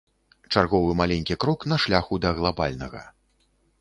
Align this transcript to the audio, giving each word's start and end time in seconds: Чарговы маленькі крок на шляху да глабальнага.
Чарговы 0.55 0.95
маленькі 1.01 1.37
крок 1.43 1.67
на 1.73 1.79
шляху 1.83 2.21
да 2.25 2.29
глабальнага. 2.41 3.07